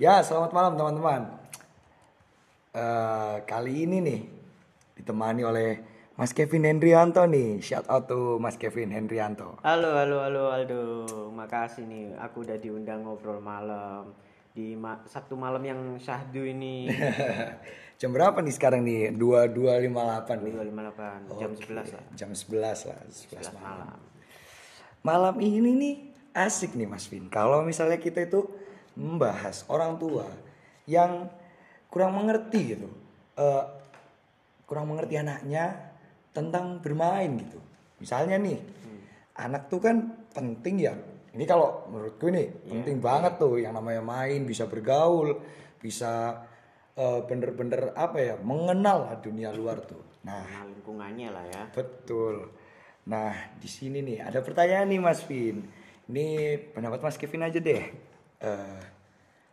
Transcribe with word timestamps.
Ya, 0.00 0.24
selamat 0.24 0.56
malam 0.56 0.72
teman-teman. 0.80 1.28
Eh, 2.72 3.36
kali 3.44 3.84
ini 3.84 4.00
nih 4.00 4.20
ditemani 4.96 5.44
oleh 5.44 5.70
Mas 6.16 6.32
Kevin 6.32 6.64
Hendrianto 6.64 7.20
nih. 7.28 7.60
Shout 7.60 7.84
out 7.92 8.08
to 8.08 8.40
Mas 8.40 8.56
Kevin 8.56 8.88
Hendrianto. 8.88 9.60
Halo, 9.60 9.92
halo, 9.92 10.24
halo, 10.24 10.48
Aldo. 10.48 10.82
Makasih 11.36 11.84
nih, 11.84 12.16
aku 12.16 12.40
udah 12.40 12.56
diundang 12.56 13.04
ngobrol 13.04 13.44
malam 13.44 14.16
di 14.56 14.72
ma 14.72 15.04
Sabtu 15.04 15.36
malam 15.36 15.60
yang 15.60 15.80
syahdu 16.00 16.40
ini. 16.40 16.88
Jam 18.00 18.16
berapa 18.16 18.40
nih 18.40 18.54
sekarang 18.56 18.88
nih? 18.88 19.12
2258 19.12 20.40
nih. 20.40 20.52
258 20.56 21.36
jam 21.36 21.52
11 21.52 21.94
lah. 21.94 22.04
Jam 22.16 22.30
11 22.32 22.88
lah, 22.88 23.00
11 23.12 23.28
11 23.28 23.60
malam. 23.60 23.60
malam. 23.60 24.00
Malam 25.04 25.36
ini 25.38 25.70
nih 25.76 25.94
asik 26.32 26.74
nih 26.80 26.88
Mas 26.88 27.04
Vin. 27.06 27.28
Kalau 27.28 27.60
misalnya 27.62 28.00
kita 28.00 28.24
itu 28.24 28.61
membahas 28.96 29.64
orang 29.68 29.96
tua 29.96 30.26
yang 30.88 31.28
kurang 31.88 32.16
mengerti 32.16 32.76
gitu. 32.76 32.88
Eh, 33.36 33.64
kurang 34.64 34.88
mengerti 34.88 35.20
anaknya 35.20 35.92
tentang 36.32 36.80
bermain 36.80 37.28
gitu. 37.36 37.60
Misalnya 38.00 38.40
nih, 38.40 38.58
anak 39.36 39.68
tuh 39.68 39.80
kan 39.80 40.26
penting 40.32 40.80
ya. 40.80 40.96
Ini 41.32 41.44
kalau 41.48 41.88
menurutku 41.88 42.28
nih 42.28 42.68
penting 42.68 43.00
banget 43.00 43.40
tuh 43.40 43.56
yang 43.60 43.72
namanya 43.76 44.04
main, 44.04 44.44
bisa 44.44 44.68
bergaul, 44.68 45.40
bisa 45.80 46.44
eh, 46.96 47.20
bener-bener 47.24 47.92
apa 47.96 48.16
ya, 48.20 48.34
mengenal 48.40 49.08
dunia 49.20 49.52
luar 49.52 49.80
tuh. 49.84 50.00
Nah, 50.24 50.44
Nah, 50.44 50.64
lingkungannya 50.68 51.28
lah 51.32 51.44
ya. 51.48 51.62
Betul. 51.72 52.52
Nah, 53.08 53.34
di 53.58 53.66
sini 53.66 53.98
nih 54.04 54.22
ada 54.22 54.38
pertanyaan 54.44 54.86
nih 54.86 55.00
Mas 55.02 55.20
Vin. 55.26 55.66
Ini 56.06 56.58
pendapat 56.76 57.02
Mas 57.02 57.18
Kevin 57.18 57.48
aja 57.48 57.58
deh. 57.58 57.82
Eh, 58.42 58.82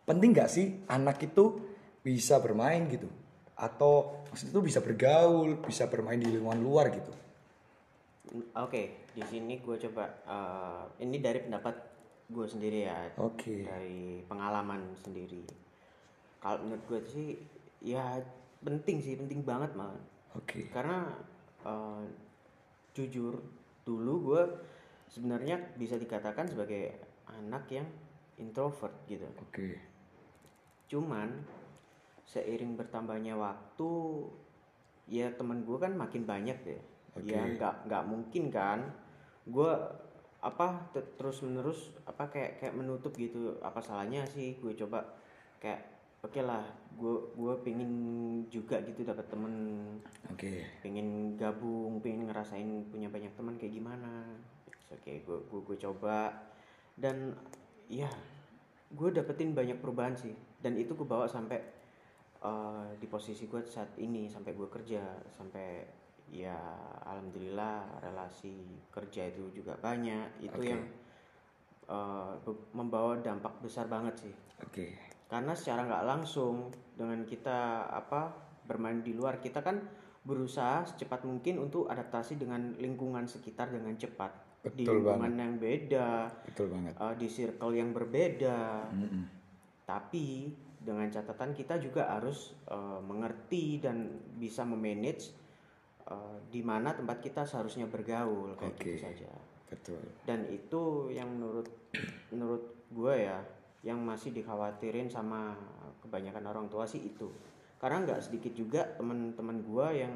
penting 0.02 0.34
nggak 0.34 0.50
sih 0.50 0.82
anak 0.90 1.22
itu 1.22 1.62
bisa 2.02 2.42
bermain 2.42 2.90
gitu? 2.90 3.06
Atau 3.54 4.26
maksudnya 4.28 4.58
itu 4.58 4.62
bisa 4.66 4.80
bergaul, 4.82 5.62
bisa 5.62 5.86
bermain 5.86 6.18
di 6.18 6.26
lingkungan 6.26 6.58
luar 6.58 6.90
gitu? 6.90 7.12
Oke, 8.58 9.06
di 9.14 9.22
sini 9.22 9.62
gue 9.62 9.76
coba 9.88 10.04
eh, 10.26 11.06
ini 11.06 11.22
dari 11.22 11.46
pendapat 11.46 11.74
gue 12.30 12.46
sendiri 12.46 12.78
ya. 12.86 12.98
Oke. 13.22 13.66
Dari 13.66 14.26
pengalaman 14.26 14.98
sendiri. 14.98 15.46
Kalau 16.42 16.66
menurut 16.66 16.82
gue 16.90 17.00
sih 17.06 17.28
ya 17.86 18.18
penting 18.66 18.98
sih, 18.98 19.14
penting 19.14 19.46
banget 19.46 19.70
malah. 19.78 19.98
Oke. 20.38 20.70
karena 20.70 21.10
eh, 21.66 22.02
jujur 22.94 23.34
dulu 23.82 24.14
gue 24.30 24.42
sebenarnya 25.10 25.74
bisa 25.74 25.98
dikatakan 25.98 26.46
sebagai 26.46 26.94
anak 27.26 27.66
yang 27.70 27.86
introvert 28.40 28.96
gitu. 29.06 29.28
Oke. 29.44 29.76
cuman 30.90 31.46
seiring 32.26 32.74
bertambahnya 32.74 33.38
waktu 33.38 33.90
ya 35.10 35.30
teman 35.34 35.66
gue 35.66 35.78
kan 35.78 35.94
makin 35.94 36.22
banyak 36.22 36.58
deh. 36.62 36.82
Oke. 37.18 37.34
ya 37.34 37.42
nggak 37.42 37.90
nggak 37.90 38.04
mungkin 38.06 38.50
kan. 38.54 38.80
Gue 39.46 39.70
apa 40.40 40.88
terus 40.94 41.44
menerus 41.44 41.92
apa 42.06 42.30
kayak 42.30 42.62
kayak 42.62 42.74
menutup 42.78 43.10
gitu. 43.18 43.58
Apa 43.58 43.82
salahnya 43.82 44.22
sih 44.30 44.58
gue 44.62 44.72
coba 44.78 45.02
kayak 45.58 45.82
oke 46.22 46.40
lah 46.40 46.62
gue 46.94 47.16
gue 47.34 47.54
pengen 47.66 47.92
juga 48.46 48.78
gitu 48.86 49.02
dapat 49.02 49.26
temen. 49.26 49.54
Oke. 50.30 50.62
pengen 50.86 51.34
gabung 51.34 51.98
pengen 51.98 52.30
ngerasain 52.30 52.86
punya 52.94 53.10
banyak 53.10 53.34
teman 53.34 53.58
kayak 53.58 53.74
gimana. 53.74 54.26
Oke 54.94 55.26
gue 55.26 55.38
gue 55.50 55.60
gue 55.66 55.76
coba. 55.90 56.30
Dan 56.94 57.34
ya 57.90 58.06
gue 58.94 59.08
dapetin 59.10 59.50
banyak 59.50 59.82
perubahan 59.82 60.14
sih. 60.14 60.32
Dan 60.62 60.78
itu 60.78 60.94
gue 60.94 61.04
bawa 61.04 61.26
sampai 61.26 61.58
eh, 62.40 62.88
di 62.96 63.06
posisi 63.10 63.50
gue 63.50 63.66
saat 63.66 63.98
ini 63.98 64.30
sampai 64.30 64.54
gue 64.54 64.68
kerja 64.70 65.02
sampai 65.34 65.82
ya 66.30 66.54
alhamdulillah 67.10 67.98
relasi 68.06 68.86
kerja 68.94 69.26
itu 69.26 69.50
juga 69.50 69.74
banyak. 69.74 70.46
Itu 70.46 70.62
Oke. 70.62 70.70
yang 70.70 70.82
be- 72.46 72.70
membawa 72.70 73.18
dampak 73.18 73.58
besar 73.58 73.90
banget 73.90 74.14
sih. 74.30 74.34
Oke. 74.62 74.94
karena 75.30 75.54
secara 75.54 75.86
nggak 75.86 76.04
langsung 76.10 76.74
dengan 76.98 77.22
kita 77.22 77.86
apa 77.86 78.34
bermain 78.66 78.98
di 78.98 79.14
luar 79.14 79.38
kita 79.38 79.62
kan 79.62 79.78
berusaha 80.26 80.84
secepat 80.84 81.22
mungkin 81.22 81.62
untuk 81.62 81.86
adaptasi 81.86 82.34
dengan 82.34 82.74
lingkungan 82.76 83.30
sekitar 83.30 83.70
dengan 83.70 83.94
cepat 83.94 84.34
di 84.60 84.84
Betul 84.84 85.00
lingkungan 85.00 85.34
yang 85.34 85.54
beda 85.56 86.08
Betul 86.44 86.66
banget. 86.68 86.92
eh, 86.94 87.14
di 87.16 87.28
circle 87.28 87.72
yang 87.72 87.90
berbeda 87.90 88.60
Mm-mm. 88.92 89.24
tapi 89.88 90.52
dengan 90.80 91.08
catatan 91.08 91.52
kita 91.52 91.80
juga 91.80 92.12
harus 92.12 92.52
eh, 92.68 93.00
mengerti 93.00 93.80
dan 93.80 94.04
bisa 94.36 94.64
memanage 94.64 95.32
eh, 96.04 96.36
di 96.52 96.60
mana 96.60 96.92
tempat 96.92 97.24
kita 97.24 97.48
seharusnya 97.48 97.88
bergaul 97.88 98.52
kayak 98.54 98.76
Oke. 98.76 98.84
gitu 98.84 98.96
saja 99.00 99.30
Betul. 99.72 100.02
dan 100.28 100.44
itu 100.46 101.08
yang 101.08 101.32
menurut 101.32 101.68
menurut 102.34 102.64
gue 102.92 103.14
ya 103.16 103.40
yang 103.80 103.96
masih 103.96 104.36
dikhawatirin 104.36 105.08
sama 105.08 105.56
kebanyakan 106.04 106.44
orang 106.44 106.66
tua 106.68 106.84
sih 106.84 107.00
itu 107.00 107.32
karena 107.80 108.04
nggak 108.04 108.20
sedikit 108.20 108.52
juga 108.52 108.84
teman-teman 109.00 109.64
gue 109.64 109.86
yang 110.04 110.12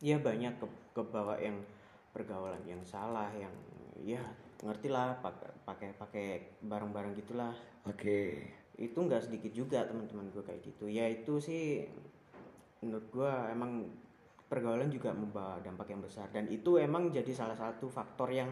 ya 0.00 0.16
banyak 0.16 0.56
ke 0.56 0.66
kebawa 0.96 1.36
yang 1.36 1.60
pergaulan 2.12 2.60
yang 2.68 2.80
salah 2.84 3.32
yang 3.32 3.52
ya 4.04 4.22
ngerti 4.62 4.88
lah 4.92 5.18
pakai 5.18 5.50
pakai 5.66 5.88
pakai 5.98 6.26
barang-barang 6.62 7.12
gitulah. 7.18 7.52
Oke. 7.88 8.52
itu 8.72 8.96
nggak 8.96 9.28
sedikit 9.28 9.52
juga 9.52 9.84
teman-teman 9.84 10.32
gue 10.32 10.40
kayak 10.40 10.64
gitu. 10.64 10.88
Ya 10.88 11.04
itu 11.04 11.38
sih 11.38 11.84
menurut 12.80 13.04
gue 13.12 13.32
emang 13.52 13.84
pergaulan 14.48 14.88
juga 14.88 15.12
membawa 15.12 15.60
dampak 15.60 15.92
yang 15.92 16.00
besar. 16.00 16.32
Dan 16.32 16.48
itu 16.48 16.80
emang 16.80 17.12
jadi 17.12 17.30
salah 17.36 17.54
satu 17.54 17.92
faktor 17.92 18.32
yang 18.32 18.48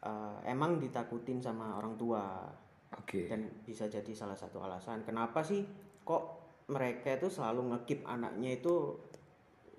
eh, 0.00 0.38
emang 0.48 0.80
ditakutin 0.80 1.44
sama 1.44 1.76
orang 1.76 1.94
tua. 1.94 2.24
Oke. 2.94 3.26
dan 3.26 3.50
bisa 3.66 3.90
jadi 3.90 4.12
salah 4.14 4.38
satu 4.38 4.62
alasan. 4.62 5.02
Kenapa 5.02 5.42
sih 5.42 5.66
kok 6.06 6.24
mereka 6.70 7.18
itu 7.18 7.28
selalu 7.28 7.74
ngekip 7.74 8.06
anaknya 8.06 8.56
itu 8.56 8.96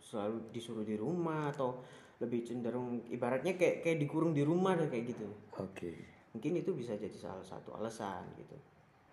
selalu 0.04 0.52
disuruh 0.54 0.86
di 0.86 0.94
rumah 1.00 1.50
atau 1.50 1.82
lebih 2.24 2.48
cenderung 2.48 3.04
ibaratnya 3.12 3.60
kayak 3.60 3.84
kayak 3.84 3.98
dikurung 4.00 4.32
di 4.32 4.44
rumah 4.46 4.80
kayak 4.80 5.12
gitu 5.12 5.28
Oke. 5.60 5.92
mungkin 6.32 6.52
itu 6.60 6.72
bisa 6.72 6.96
jadi 6.96 7.16
salah 7.16 7.44
satu 7.44 7.76
alasan 7.76 8.24
gitu 8.40 8.56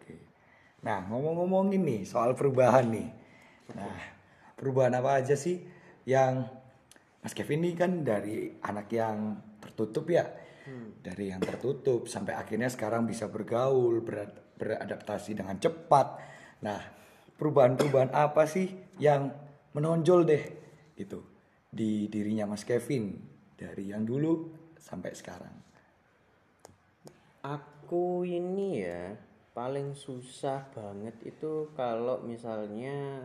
Oke. 0.03 0.19
Nah, 0.83 1.07
ngomong-ngomongin 1.07 1.83
nih 1.87 2.03
soal 2.03 2.35
perubahan 2.35 2.91
nih. 2.91 3.07
Nah, 3.79 3.99
perubahan 4.59 4.99
apa 4.99 5.23
aja 5.23 5.39
sih 5.39 5.63
yang 6.03 6.43
Mas 7.23 7.39
Kevin 7.39 7.63
ini 7.63 7.79
kan 7.79 8.03
dari 8.03 8.51
anak 8.67 8.91
yang 8.91 9.39
tertutup 9.63 10.11
ya. 10.11 10.27
Dari 11.03 11.31
yang 11.31 11.39
tertutup 11.39 12.11
sampai 12.11 12.35
akhirnya 12.35 12.67
sekarang 12.67 13.07
bisa 13.07 13.31
bergaul, 13.31 14.03
ber- 14.03 14.59
beradaptasi 14.59 15.39
dengan 15.39 15.55
cepat. 15.59 16.19
Nah, 16.67 16.83
perubahan-perubahan 17.39 18.11
apa 18.11 18.43
sih 18.51 18.71
yang 18.99 19.31
menonjol 19.75 20.27
deh 20.27 20.45
gitu 20.99 21.32
di 21.73 22.05
dirinya 22.13 22.45
Mas 22.45 22.69
Kevin 22.69 23.17
dari 23.57 23.89
yang 23.89 24.05
dulu 24.05 24.53
sampai 24.77 25.17
sekarang. 25.17 25.57
Aku 27.41 28.29
ini 28.29 28.85
ya 28.85 29.17
paling 29.57 29.97
susah 29.97 30.69
banget 30.77 31.17
itu 31.25 31.73
kalau 31.73 32.21
misalnya 32.21 33.25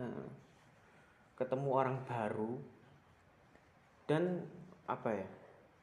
ketemu 1.36 1.68
orang 1.70 2.02
baru 2.08 2.56
dan 4.08 4.42
apa 4.88 5.12
ya 5.12 5.28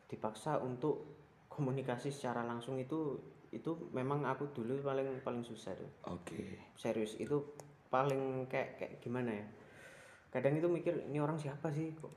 dipaksa 0.10 0.60
untuk 0.60 1.06
komunikasi 1.50 2.12
secara 2.12 2.44
langsung 2.44 2.78
itu 2.82 3.18
itu 3.56 3.72
memang 3.96 4.28
aku 4.28 4.52
dulu 4.52 4.84
paling 4.84 5.24
paling 5.24 5.42
susah 5.48 5.72
tuh 5.80 5.92
Oke. 6.12 6.60
serius 6.76 7.16
itu 7.16 7.40
paling 7.88 8.44
kayak 8.52 8.76
kayak 8.76 8.94
gimana 9.00 9.32
ya 9.32 9.46
kadang 10.36 10.60
itu 10.60 10.68
mikir 10.68 11.08
ini 11.08 11.24
orang 11.24 11.40
siapa 11.40 11.72
sih 11.72 11.96
kok 11.96 12.12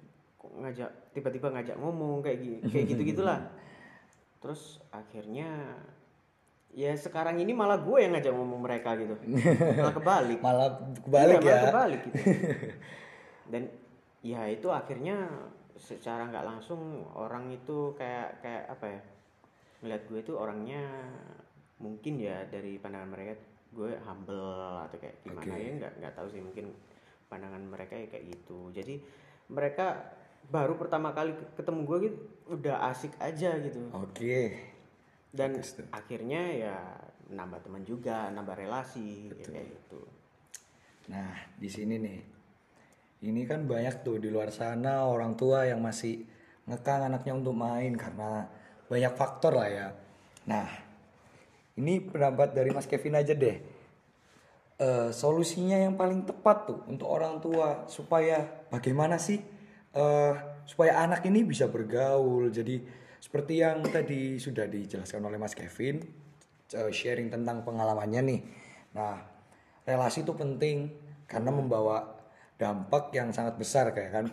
ngajak 0.56 0.90
tiba-tiba 1.12 1.52
ngajak 1.52 1.76
ngomong 1.76 2.24
kayak 2.24 2.38
gini 2.40 2.58
kayak 2.72 2.86
gitu 2.96 3.02
gitulah 3.04 3.40
terus 4.38 4.78
akhirnya 4.88 5.76
ya 6.72 6.92
sekarang 6.94 7.40
ini 7.40 7.50
malah 7.56 7.80
gue 7.80 7.98
yang 7.98 8.12
ngajak 8.14 8.30
ngomong 8.36 8.60
mereka 8.60 8.92
gitu. 8.94 9.16
Malah 9.18 9.94
kebalik. 9.96 10.38
Malah 10.46 10.68
kebalik 11.00 11.36
Iya, 11.40 11.42
ya. 11.42 11.48
malah 11.48 11.64
kebalik 11.72 12.00
gitu. 12.06 12.20
Dan 13.52 13.62
ya 14.20 14.40
itu 14.52 14.68
akhirnya 14.68 15.16
secara 15.80 16.28
nggak 16.28 16.44
langsung 16.44 17.06
orang 17.16 17.50
itu 17.50 17.96
kayak 17.96 18.42
kayak 18.44 18.64
apa 18.68 18.86
ya 18.94 19.00
ngeliat 19.80 20.02
gue 20.10 20.18
itu 20.20 20.32
orangnya 20.34 20.82
mungkin 21.78 22.18
ya 22.18 22.42
dari 22.50 22.76
pandangan 22.82 23.10
mereka 23.14 23.38
gue 23.70 23.94
humble 24.02 24.82
atau 24.82 24.98
kayak 24.98 25.22
gimana 25.22 25.54
Oke. 25.54 25.62
ya 25.62 25.70
nggak 25.78 25.92
nggak 26.02 26.14
tahu 26.18 26.26
sih 26.34 26.42
mungkin 26.42 26.66
pandangan 27.30 27.62
mereka 27.64 27.94
ya 27.96 28.06
kayak 28.12 28.26
gitu. 28.28 28.70
Jadi 28.76 29.00
mereka 29.48 30.04
baru 30.48 30.80
pertama 30.80 31.12
kali 31.12 31.36
ketemu 31.56 31.80
gue 31.84 31.98
gitu 32.08 32.18
udah 32.48 32.88
asik 32.88 33.12
aja 33.20 33.52
gitu 33.60 33.80
Oke. 33.92 34.56
dan 35.32 35.52
Bagus 35.56 35.76
tuh. 35.76 35.86
akhirnya 35.92 36.42
ya 36.48 36.76
nambah 37.28 37.60
teman 37.60 37.84
juga 37.84 38.32
nambah 38.32 38.56
relasi 38.56 39.28
ya 39.28 39.44
kayak 39.44 39.68
gitu 39.76 40.00
Nah, 41.08 41.32
di 41.56 41.68
sini 41.72 41.96
nih. 41.96 42.20
Ini 43.24 43.42
kan 43.48 43.64
banyak 43.64 44.04
tuh 44.04 44.20
di 44.22 44.28
luar 44.30 44.52
sana 44.52 45.08
orang 45.08 45.34
tua 45.34 45.64
yang 45.66 45.80
masih 45.82 46.22
ngekang 46.68 47.08
anaknya 47.08 47.32
untuk 47.34 47.56
main 47.56 47.96
karena 47.96 48.46
banyak 48.86 49.12
faktor 49.16 49.56
lah 49.56 49.68
ya. 49.72 49.88
Nah, 50.46 50.68
ini 51.80 51.98
pendapat 52.04 52.54
dari 52.54 52.70
Mas 52.70 52.84
Kevin 52.86 53.18
aja 53.18 53.32
deh. 53.34 53.56
Eh, 54.78 55.10
solusinya 55.10 55.74
yang 55.74 55.98
paling 55.98 56.22
tepat 56.28 56.70
tuh 56.70 56.84
untuk 56.86 57.10
orang 57.10 57.42
tua 57.42 57.88
supaya 57.90 58.46
bagaimana 58.70 59.18
sih 59.18 59.42
eh, 59.94 60.34
supaya 60.68 61.00
anak 61.04 61.24
ini 61.24 61.44
bisa 61.44 61.70
bergaul. 61.70 62.50
Jadi 62.52 62.80
seperti 63.18 63.60
yang 63.60 63.84
tadi 63.86 64.36
sudah 64.36 64.68
dijelaskan 64.68 65.24
oleh 65.24 65.38
Mas 65.40 65.56
Kevin 65.56 66.00
eh, 66.74 66.92
sharing 66.92 67.28
tentang 67.32 67.64
pengalamannya 67.64 68.20
nih. 68.24 68.40
Nah, 68.96 69.16
relasi 69.84 70.24
itu 70.24 70.32
penting 70.36 70.92
karena 71.28 71.52
membawa 71.52 72.18
dampak 72.58 73.14
yang 73.14 73.30
sangat 73.30 73.54
besar 73.60 73.94
kayak 73.94 74.10
kan 74.10 74.26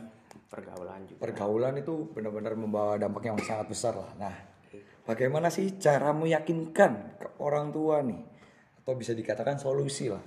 pergaulan 0.49 1.03
juga 1.05 1.19
pergaulan 1.19 1.75
itu 1.77 2.09
benar-benar 2.15 2.55
membawa 2.55 2.95
dampak 2.95 3.27
yang 3.27 3.37
sangat 3.43 3.67
besar 3.67 3.93
lah. 3.93 4.11
Nah, 4.15 4.35
bagaimana 5.03 5.51
sih 5.51 5.75
cara 5.77 6.15
meyakinkan 6.15 7.19
ke 7.19 7.27
orang 7.43 7.69
tua 7.75 7.99
nih 8.01 8.19
atau 8.81 8.93
bisa 8.95 9.11
dikatakan 9.11 9.59
solusi 9.59 10.09
lah 10.09 10.23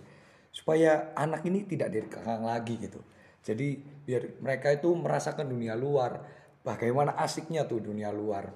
supaya 0.53 1.15
anak 1.15 1.47
ini 1.47 1.65
tidak 1.65 1.95
dikekang 1.95 2.45
lagi 2.45 2.77
gitu. 2.77 3.01
Jadi 3.43 3.69
biar 4.05 4.41
mereka 4.43 4.73
itu 4.73 4.93
merasakan 4.93 5.49
dunia 5.49 5.73
luar, 5.79 6.21
bagaimana 6.61 7.17
asiknya 7.17 7.65
tuh 7.65 7.81
dunia 7.81 8.13
luar. 8.13 8.51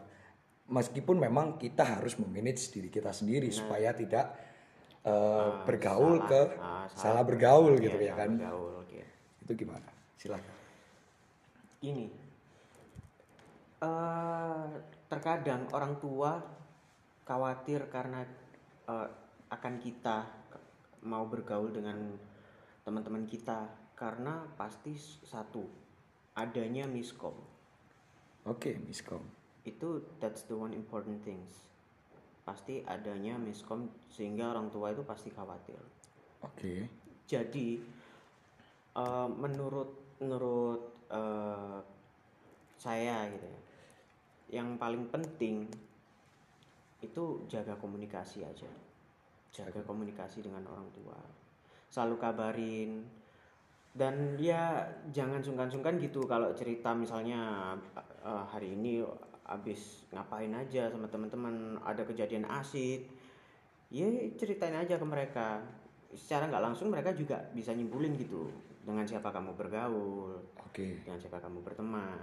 Meskipun 0.69 1.21
memang 1.21 1.61
kita 1.61 1.85
harus 1.99 2.17
memanage 2.17 2.73
diri 2.73 2.89
kita 2.89 3.13
sendiri 3.13 3.49
supaya 3.53 3.93
tidak 3.93 4.33
eh, 5.03 5.51
bergaul 5.67 6.23
salah. 6.23 6.31
ke 6.31 6.43
Ah, 6.63 6.87
salah, 6.89 7.25
bergaul 7.27 7.75
Iya, 7.77 7.85
gitu 7.91 7.99
ya 8.01 8.13
salah 8.15 8.21
kan. 8.23 8.31
bergaul, 8.39 8.73
oke. 8.87 9.01
Itu 9.43 9.53
gimana? 9.57 9.89
Silakan. 10.17 10.55
ini 11.83 12.07
eh 13.83 14.67
terkadang 15.11 15.67
orang 15.75 15.99
tua 15.99 16.39
khawatir 17.27 17.91
karena 17.91 18.23
eh, 18.87 19.09
akan 19.51 19.75
kita 19.83 20.23
mau 21.03 21.27
bergaul 21.27 21.75
dengan 21.75 22.15
teman-teman 22.87 23.27
kita 23.27 23.67
karena 24.03 24.43
pasti 24.59 24.99
satu 25.23 25.63
adanya 26.35 26.91
miskom. 26.91 27.39
Oke, 28.43 28.75
miskom. 28.83 29.23
itu 29.63 30.03
that's 30.19 30.43
the 30.51 30.57
one 30.59 30.75
important 30.75 31.23
things. 31.23 31.71
Pasti 32.43 32.83
adanya 32.83 33.39
miskom 33.39 33.87
sehingga 34.11 34.51
orang 34.51 34.75
tua 34.75 34.91
itu 34.91 35.07
pasti 35.07 35.31
khawatir. 35.31 35.79
Oke. 36.43 36.91
jadi 37.31 37.79
eh, 38.99 39.29
menurut 39.31 40.19
menurut 40.19 40.83
eh, 41.07 41.79
saya 42.75 43.31
gitu 43.31 43.47
ya 43.47 43.61
yang 44.59 44.75
paling 44.77 45.07
penting 45.09 45.71
itu 46.99 47.25
jaga 47.47 47.79
komunikasi 47.79 48.43
aja. 48.43 48.69
Jaga 49.55 49.81
komunikasi 49.87 50.43
dengan 50.43 50.67
orang 50.69 50.91
tua. 50.93 51.19
Selalu 51.89 52.17
kabarin 52.21 53.22
dan 53.93 54.41
ya 54.41 54.89
jangan 55.13 55.45
sungkan-sungkan 55.45 56.01
gitu 56.01 56.25
kalau 56.25 56.57
cerita 56.57 56.97
misalnya 56.97 57.73
eh, 58.25 58.45
hari 58.49 58.73
ini 58.73 59.05
habis 59.45 60.09
ngapain 60.15 60.53
aja 60.57 60.89
sama 60.89 61.11
teman-teman 61.13 61.77
ada 61.85 62.07
kejadian 62.09 62.49
asik 62.49 63.05
ya 63.93 64.09
ceritain 64.41 64.73
aja 64.73 64.97
ke 64.97 65.05
mereka 65.05 65.61
secara 66.17 66.49
nggak 66.49 66.65
langsung 66.73 66.89
mereka 66.89 67.13
juga 67.13 67.45
bisa 67.53 67.77
nyimpulin 67.77 68.17
gitu 68.17 68.49
dengan 68.83 69.05
siapa 69.05 69.29
kamu 69.29 69.53
bergaul 69.53 70.41
Oke. 70.65 71.05
dengan 71.05 71.21
siapa 71.21 71.37
kamu 71.37 71.61
berteman 71.61 72.17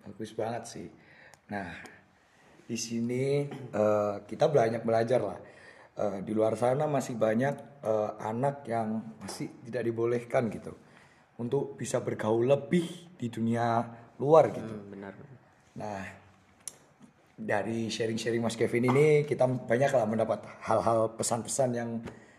Bagus 0.00 0.32
banget 0.32 0.64
sih. 0.64 0.88
Nah, 1.52 1.68
di 2.64 2.76
sini 2.78 3.44
eh, 3.50 4.14
kita 4.24 4.48
banyak 4.48 4.80
belajar 4.80 5.20
lah. 5.20 5.38
Eh, 6.00 6.24
di 6.24 6.32
luar 6.32 6.56
sana 6.56 6.88
masih 6.88 7.20
banyak 7.20 7.84
eh, 7.84 8.10
anak 8.24 8.64
yang 8.64 9.20
masih 9.20 9.52
tidak 9.68 9.84
dibolehkan 9.84 10.48
gitu 10.48 10.72
untuk 11.36 11.76
bisa 11.76 12.00
bergaul 12.00 12.48
lebih 12.48 12.88
di 13.20 13.28
dunia 13.28 13.84
luar 14.16 14.48
gitu. 14.48 14.64
Hmm, 14.64 14.88
benar 14.88 15.12
Nah, 15.76 16.00
dari 17.36 17.92
sharing-sharing 17.92 18.40
Mas 18.40 18.56
Kevin 18.56 18.88
ini 18.88 19.28
kita 19.28 19.44
banyak 19.44 19.92
lah 19.92 20.04
mendapat 20.08 20.44
hal-hal 20.64 21.12
pesan-pesan 21.20 21.70
yang 21.76 21.90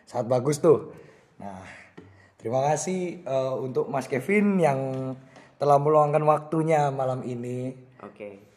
sangat 0.09 0.25
bagus 0.25 0.57
tuh. 0.57 0.93
Nah, 1.37 1.61
terima 2.41 2.65
kasih 2.65 3.21
eh, 3.21 3.55
untuk 3.61 3.93
Mas 3.93 4.09
Kevin 4.09 4.57
yang 4.57 5.13
telah 5.61 5.77
meluangkan 5.77 6.25
waktunya 6.25 6.89
malam 6.89 7.21
ini. 7.21 7.77
oke 8.01 8.49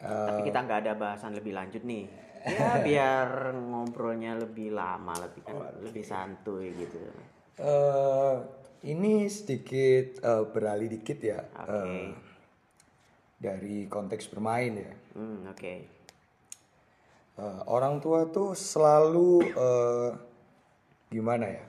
Eh, 0.00 0.26
tapi 0.32 0.48
kita 0.48 0.64
nggak 0.64 0.78
ada 0.88 0.92
bahasan 0.96 1.36
lebih 1.36 1.52
lanjut 1.52 1.84
nih 1.84 2.08
ya 2.44 2.80
biar 2.86 3.52
ngobrolnya 3.52 4.36
lebih 4.40 4.72
lama 4.72 5.12
lebih 5.20 5.42
kan 5.44 5.56
lebih 5.84 6.04
santuy 6.04 6.72
gitu. 6.72 6.96
Eh, 7.60 8.36
ini 8.88 9.28
sedikit 9.28 10.24
eh, 10.24 10.44
beralih 10.48 10.88
dikit 10.88 11.18
ya 11.20 11.40
oke. 11.44 11.68
eh, 11.68 12.08
dari 13.40 13.84
konteks 13.88 14.28
bermain 14.32 14.72
ya. 14.76 14.92
hmm, 15.16 15.38
oke. 15.52 15.72
Eh, 17.40 17.60
orang 17.68 18.00
tua 18.00 18.28
tuh 18.28 18.56
selalu 18.56 19.44
eh, 19.52 20.10
gimana 21.12 21.46
ya 21.48 21.64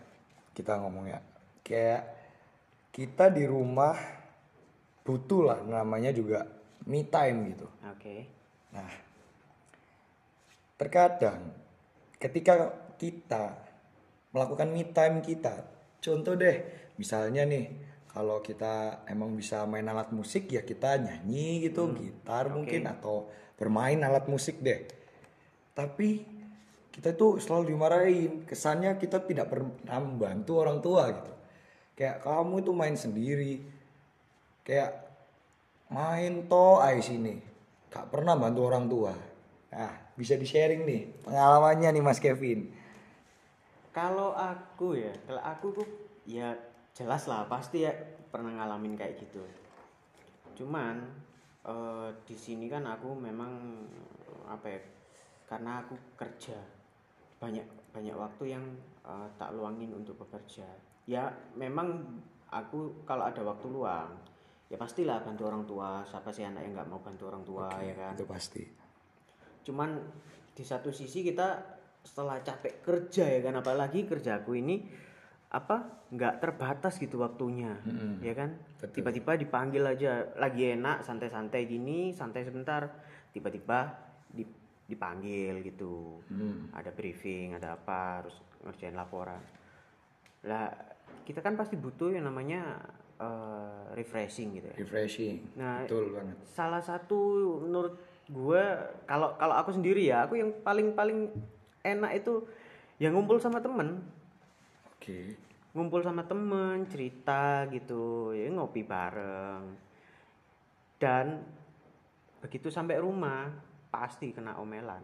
kita 0.55 0.79
ngomongnya 0.79 1.19
kayak 1.63 2.03
kita 2.91 3.31
di 3.31 3.47
rumah 3.47 3.95
butuh 5.01 5.41
lah 5.47 5.59
namanya 5.63 6.11
juga 6.11 6.43
me 6.87 7.03
time 7.07 7.55
gitu. 7.55 7.67
Oke. 7.87 8.27
Nah 8.75 9.10
terkadang 10.81 11.53
ketika 12.17 12.73
kita 12.97 13.53
melakukan 14.33 14.73
me 14.73 14.89
time 14.89 15.21
kita 15.21 15.61
contoh 16.01 16.33
deh 16.33 16.57
misalnya 16.97 17.45
nih 17.45 17.69
kalau 18.09 18.41
kita 18.41 19.05
emang 19.05 19.37
bisa 19.37 19.61
main 19.69 19.85
alat 19.85 20.09
musik 20.09 20.49
ya 20.49 20.65
kita 20.65 20.97
nyanyi 20.97 21.69
gitu 21.69 21.93
gitar 21.93 22.49
mungkin 22.49 22.89
atau 22.89 23.29
bermain 23.55 23.95
alat 24.03 24.27
musik 24.27 24.59
deh. 24.59 24.83
Tapi 25.71 26.19
kita 26.91 27.15
tuh 27.15 27.39
selalu 27.39 27.71
dimarahin 27.71 28.31
kesannya 28.43 28.99
kita 28.99 29.23
tidak 29.23 29.47
pernah 29.47 29.97
membantu 30.03 30.59
orang 30.59 30.83
tua 30.83 31.07
gitu. 31.07 31.33
Kayak 31.95 32.19
kamu 32.19 32.55
itu 32.59 32.71
main 32.75 32.97
sendiri. 32.99 33.53
Kayak 34.67 35.07
main 35.87 36.51
to 36.51 36.83
ay 36.83 36.99
sini. 36.99 37.39
Gak 37.87 38.11
pernah 38.11 38.35
bantu 38.35 38.59
orang 38.67 38.85
tua 38.91 39.13
nah 39.71 39.91
bisa 40.19 40.35
di 40.35 40.43
sharing 40.43 40.83
nih 40.83 41.01
pengalamannya 41.23 41.89
nih 41.95 42.03
mas 42.03 42.19
Kevin. 42.19 42.67
Kalau 43.91 44.35
aku 44.35 44.99
ya 44.99 45.11
kalau 45.27 45.41
aku 45.43 45.67
tuh 45.81 45.87
ya 46.27 46.55
jelas 46.91 47.27
lah 47.27 47.47
pasti 47.47 47.87
ya 47.87 47.91
pernah 48.31 48.51
ngalamin 48.55 48.99
kayak 48.99 49.19
gitu. 49.19 49.43
Cuman 50.59 50.99
eh, 51.63 52.09
di 52.27 52.35
sini 52.35 52.67
kan 52.67 52.83
aku 52.83 53.15
memang 53.15 53.51
apa 54.47 54.67
ya 54.67 54.79
karena 55.47 55.83
aku 55.83 55.95
kerja 56.19 56.55
banyak 57.39 57.67
banyak 57.95 58.15
waktu 58.15 58.59
yang 58.59 58.63
eh, 59.07 59.27
tak 59.39 59.55
luangin 59.55 59.95
untuk 59.95 60.19
bekerja. 60.19 60.67
Ya 61.07 61.31
memang 61.55 62.19
aku 62.51 63.07
kalau 63.07 63.23
ada 63.23 63.39
waktu 63.43 63.67
luang 63.71 64.11
ya 64.71 64.79
pastilah 64.79 65.19
bantu 65.19 65.51
orang 65.51 65.63
tua 65.67 65.99
siapa 66.07 66.31
sih 66.31 66.47
anak 66.47 66.63
yang 66.63 66.79
nggak 66.79 66.87
mau 66.87 67.03
bantu 67.03 67.27
orang 67.27 67.43
tua 67.43 67.67
ya 67.83 67.91
kan? 67.91 68.15
itu 68.15 68.23
pasti 68.23 68.63
cuman 69.61 70.01
di 70.51 70.63
satu 70.63 70.89
sisi 70.89 71.21
kita 71.21 71.61
setelah 72.01 72.41
capek 72.41 72.81
kerja 72.81 73.29
ya 73.29 73.39
kan 73.41 73.55
apalagi 73.55 74.03
kerjaku 74.03 74.57
ini 74.57 74.81
apa 75.51 76.07
nggak 76.09 76.39
terbatas 76.39 76.95
gitu 76.95 77.19
waktunya 77.19 77.75
ya 78.23 78.33
kan? 78.33 78.55
Betul. 78.79 79.03
tiba-tiba 79.03 79.31
dipanggil 79.37 79.83
aja 79.83 80.31
lagi 80.35 80.71
enak 80.71 81.03
santai-santai 81.03 81.67
gini 81.67 82.11
santai 82.11 82.41
sebentar. 82.41 82.87
Tiba-tiba 83.31 83.91
di- 84.27 84.47
dipanggil 84.87 85.59
gitu. 85.61 86.19
Hmm. 86.27 86.71
ada 86.71 86.91
briefing 86.91 87.55
ada 87.55 87.75
apa 87.75 88.23
harus 88.23 88.35
ngerjain 88.63 88.95
laporan. 88.95 89.39
Lah 90.47 90.71
kita 91.21 91.39
kan 91.39 91.53
pasti 91.53 91.75
butuh 91.75 92.15
yang 92.15 92.25
namanya 92.25 92.79
eh, 93.19 93.83
refreshing 93.93 94.55
gitu 94.55 94.67
ya. 94.71 94.75
Refreshing. 94.81 95.35
Nah, 95.59 95.83
betul 95.85 96.15
banget. 96.15 96.35
salah 96.47 96.81
satu 96.81 97.19
menurut 97.61 97.93
gue 98.31 98.63
kalau 99.03 99.35
kalau 99.35 99.55
aku 99.59 99.75
sendiri 99.75 100.07
ya 100.07 100.23
aku 100.23 100.39
yang 100.39 100.55
paling 100.63 100.95
paling 100.95 101.27
enak 101.83 102.23
itu 102.23 102.47
yang 102.97 103.17
ngumpul 103.17 103.37
sama 103.37 103.59
temen. 103.59 103.99
Oke. 104.95 105.35
Ngumpul 105.75 106.03
sama 106.03 106.23
temen 106.23 106.87
cerita 106.87 107.67
gitu 107.71 108.31
ya 108.31 108.47
ngopi 108.51 108.87
bareng. 108.87 109.75
Dan 110.95 111.43
begitu 112.39 112.71
sampai 112.71 113.03
rumah 113.03 113.51
pasti 113.91 114.31
kena 114.31 114.55
omelan. 114.59 115.03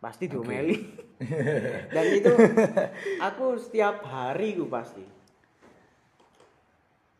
Pasti 0.00 0.28
diomeli 0.32 1.00
dan 1.94 2.06
itu 2.08 2.32
aku 3.20 3.60
setiap 3.60 4.00
hari 4.08 4.56
gue 4.56 4.64
pasti 4.64 5.04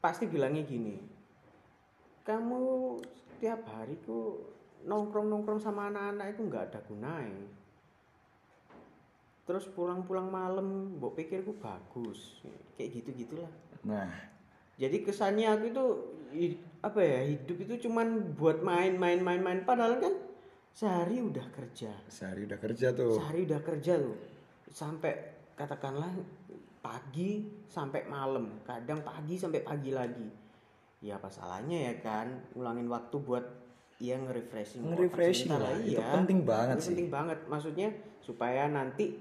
pasti 0.00 0.25
bilangnya 0.25 0.64
gini 0.64 0.97
kamu 2.25 2.97
setiap 3.37 3.61
hari 3.68 4.00
ku 4.00 4.40
nongkrong 4.87 5.29
nongkrong 5.29 5.61
sama 5.61 5.89
anak-anak 5.93 6.37
itu 6.37 6.41
nggak 6.47 6.65
ada 6.73 6.81
gunanya. 6.87 7.49
Terus 9.45 9.67
pulang-pulang 9.75 10.31
malam 10.31 10.97
mbok 10.97 11.19
pikir 11.19 11.43
ku 11.43 11.59
bagus. 11.59 12.45
Kayak 12.79 13.03
gitu 13.03 13.27
gitulah 13.27 13.51
Nah, 13.81 14.13
jadi 14.77 15.01
kesannya 15.01 15.49
aku 15.49 15.65
itu 15.73 15.85
apa 16.85 17.01
ya 17.01 17.21
hidup 17.33 17.57
itu 17.65 17.89
cuman 17.89 18.37
buat 18.37 18.61
main-main 18.61 19.21
main-main 19.21 19.65
padahal 19.65 19.99
kan 19.99 20.15
sehari 20.77 21.25
udah 21.25 21.47
kerja. 21.53 21.91
Sehari 22.07 22.45
udah 22.45 22.59
kerja 22.61 22.93
tuh. 22.93 23.17
sehari 23.17 23.49
udah 23.49 23.61
kerja 23.65 23.93
tuh. 23.99 24.17
Sampai 24.71 25.13
katakanlah 25.57 26.13
pagi 26.85 27.49
sampai 27.69 28.05
malam. 28.07 28.61
Kadang 28.65 29.01
pagi 29.01 29.41
sampai 29.41 29.61
pagi 29.65 29.91
lagi. 29.93 30.29
Ya 31.01 31.17
apa 31.17 31.33
salahnya 31.33 31.91
ya 31.91 31.95
kan 32.05 32.29
ngulangin 32.53 32.89
waktu 32.93 33.17
buat 33.25 33.45
ya 34.00 34.16
nge-refreshing 34.16 34.80
Nge-refreshing 34.80 35.52
lah, 35.52 35.76
itu 35.76 36.00
iya. 36.00 36.11
penting 36.16 36.40
banget 36.42 36.76
Itu 36.80 36.83
sih. 36.83 36.90
penting 36.97 37.09
banget 37.12 37.38
maksudnya 37.47 37.88
supaya 38.19 38.64
nanti 38.66 39.12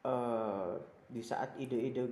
eh, 0.00 0.70
di 1.10 1.18
saat 1.20 1.58
ide-ide 1.58 2.06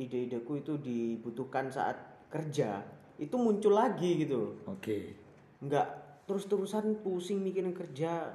ide-ideku 0.00 0.56
itu 0.56 0.80
dibutuhkan 0.80 1.68
saat 1.68 2.24
kerja 2.32 2.80
itu 3.20 3.36
muncul 3.36 3.76
lagi 3.76 4.24
gitu 4.24 4.64
Oke. 4.64 5.12
nggak 5.60 5.88
terus-terusan 6.24 7.04
pusing 7.04 7.44
mikirin 7.44 7.76
kerja 7.76 8.32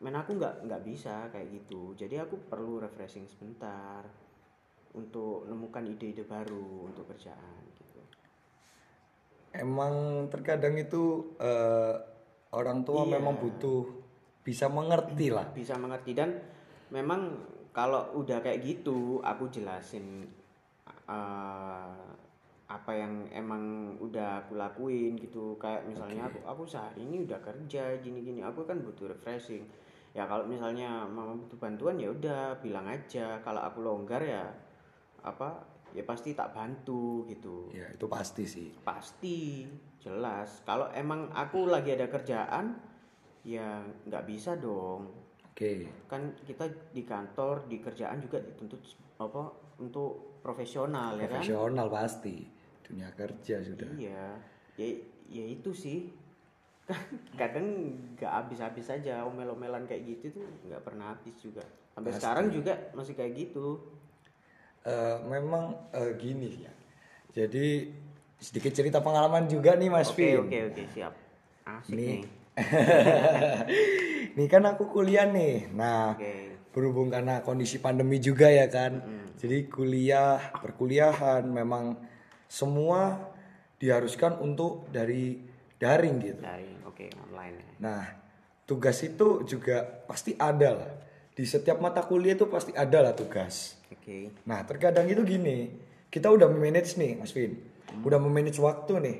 men 0.00 0.14
aku 0.14 0.38
nggak 0.38 0.62
nggak 0.70 0.82
bisa 0.86 1.26
kayak 1.34 1.50
gitu 1.50 1.98
jadi 1.98 2.22
aku 2.22 2.38
perlu 2.46 2.78
refreshing 2.78 3.26
sebentar 3.26 4.06
untuk 4.94 5.42
menemukan 5.44 5.82
ide-ide 5.86 6.22
baru 6.22 6.86
untuk 6.86 7.10
kerjaan 7.10 7.62
gitu 7.74 7.89
Emang 9.50 10.26
terkadang 10.30 10.78
itu 10.78 11.34
eh, 11.36 11.94
orang 12.54 12.86
tua 12.86 13.02
Iya. 13.02 13.18
memang 13.18 13.34
butuh 13.38 13.82
bisa 14.40 14.70
mengerti 14.70 15.30
lah. 15.30 15.46
bisa 15.50 15.74
mengerti. 15.74 16.14
Dan 16.14 16.38
memang 16.90 17.34
kalau 17.70 18.14
udah 18.14 18.42
kayak 18.42 18.62
gitu 18.62 19.18
aku 19.22 19.50
jelasin 19.50 20.26
eh, 21.06 21.94
apa 22.70 22.92
yang 22.94 23.26
emang 23.34 23.94
udah 23.98 24.46
aku 24.46 24.54
lakuin 24.54 25.18
gitu. 25.18 25.58
Kayak 25.58 25.90
misalnya 25.90 26.30
aku 26.30 26.38
aku 26.46 26.62
sehari 26.62 27.02
ini 27.02 27.26
udah 27.26 27.42
kerja 27.42 27.98
gini-gini. 27.98 28.46
Aku 28.46 28.62
kan 28.62 28.78
butuh 28.78 29.10
refreshing. 29.10 29.66
Ya 30.10 30.26
kalau 30.26 30.46
misalnya 30.46 31.06
mama 31.06 31.34
butuh 31.34 31.58
bantuan 31.58 31.98
ya 31.98 32.10
udah 32.10 32.54
bilang 32.62 32.86
aja. 32.86 33.42
Kalau 33.42 33.58
aku 33.58 33.82
longgar 33.82 34.22
ya 34.22 34.46
apa 35.26 35.52
ya 35.90 36.02
pasti 36.02 36.32
tak 36.32 36.50
bantu 36.50 37.26
gitu 37.26 37.68
Ya, 37.70 37.86
itu 37.88 38.06
pasti 38.06 38.44
sih. 38.44 38.68
pasti 38.80 39.66
jelas 39.98 40.62
kalau 40.62 40.88
emang 40.90 41.28
aku 41.30 41.66
lagi 41.66 41.92
ada 41.92 42.06
kerjaan 42.06 42.78
ya 43.42 43.80
nggak 44.04 44.24
bisa 44.24 44.54
dong 44.54 45.10
Oke. 45.46 45.88
kan 46.06 46.32
kita 46.40 46.64
di 46.90 47.02
kantor 47.02 47.66
di 47.66 47.78
kerjaan 47.78 48.18
juga 48.18 48.38
dituntut 48.38 48.80
apa 49.18 49.50
untuk 49.78 50.40
profesional 50.40 51.14
ya 51.14 51.26
kan 51.26 51.40
Profesional 51.40 51.88
pasti. 51.88 52.36
Dunia 52.80 53.12
kerja 53.12 53.60
sudah. 53.60 53.90
iya 53.94 54.34
ya 54.74 54.86
ya 55.26 55.44
itu 55.46 55.70
sih 55.70 56.10
kan 56.88 56.98
kadang 57.36 57.66
nggak 58.14 58.26
habis-habis 58.26 58.88
aja 58.90 59.22
omel-omelan 59.22 59.84
kayak 59.84 60.02
gitu 60.08 60.36
tuh 60.36 60.48
nggak 60.64 60.82
pernah 60.82 61.12
habis 61.12 61.36
juga 61.36 61.62
sampai 61.90 62.10
Pasti. 62.10 62.18
sekarang 62.18 62.46
juga 62.50 62.72
masih 62.92 63.14
kayak 63.14 63.32
gitu 63.36 63.78
Eh, 64.80 65.16
memang 65.28 65.92
eh, 65.92 66.16
gini 66.16 66.64
ya. 66.64 66.72
Jadi 67.30 67.92
sedikit 68.40 68.72
cerita 68.72 69.04
pengalaman 69.04 69.44
juga 69.44 69.76
nih 69.76 69.92
Mas 69.92 70.08
oke 70.08 70.16
Vin. 70.16 70.48
oke 70.48 70.58
oke 70.72 70.82
siap 70.88 71.12
asik 71.68 71.92
Nih. 71.92 72.24
nih 72.24 72.24
nih 74.36 74.48
kan 74.48 74.64
aku 74.64 74.88
kuliah 74.88 75.28
nih. 75.28 75.68
Nah, 75.76 76.16
oke 76.16 76.32
berhubung 76.70 77.10
karena 77.10 77.42
kondisi 77.44 77.76
pandemi 77.82 78.22
juga 78.22 78.48
ya 78.48 78.70
kan. 78.70 79.04
Jadi 79.40 79.68
kuliah, 79.72 80.36
perkuliahan 80.60 81.44
memang 81.48 81.96
semua 82.48 83.32
diharuskan 83.80 84.36
untuk 84.40 84.88
dari 84.92 85.40
daring 85.80 86.16
gitu. 86.20 86.40
dari 86.44 86.76
oke 86.84 87.06
online 87.24 87.56
ya 87.56 87.72
Nah, 87.80 88.02
tugas 88.68 89.00
itu 89.00 89.44
juga 89.48 90.04
pasti 90.04 90.36
ada 90.36 90.70
lah. 90.76 90.92
Di 91.40 91.48
setiap 91.48 91.80
mata 91.80 92.04
kuliah 92.04 92.36
itu 92.36 92.44
pasti 92.52 92.76
ada 92.76 93.00
lah 93.00 93.16
tugas. 93.16 93.80
oke 93.88 94.44
Nah, 94.44 94.60
terkadang 94.68 95.08
itu 95.08 95.24
gini, 95.24 95.72
kita 96.12 96.28
udah 96.28 96.52
manage 96.52 97.00
nih, 97.00 97.16
Mas 97.16 97.32
Vin. 97.32 97.56
Udah 98.04 98.20
memanage 98.20 98.60
waktu 98.60 99.00
nih. 99.00 99.18